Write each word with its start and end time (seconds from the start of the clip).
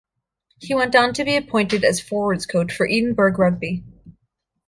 He 0.59 0.73
went 0.73 0.95
on 0.95 1.13
to 1.13 1.23
be 1.23 1.35
appointed 1.35 1.83
as 1.83 1.99
forwards 2.01 2.47
coach 2.47 2.73
for 2.75 2.87
Edinburgh 2.87 3.33
Rugby. 3.37 3.83